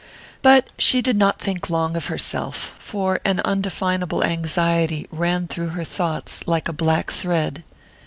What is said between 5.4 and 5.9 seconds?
through her